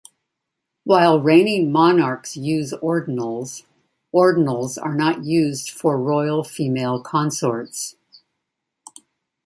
While 0.83 1.19
reigning 1.21 1.71
monarchs 1.71 2.35
use 2.35 2.73
ordinals, 2.81 3.65
ordinals 4.11 4.83
are 4.83 4.95
not 4.95 5.25
used 5.25 5.69
for 5.69 6.01
royal 6.01 6.43
female 6.43 7.03
consorts. 7.03 7.97